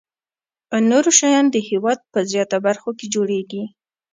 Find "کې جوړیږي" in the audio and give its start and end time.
2.97-3.63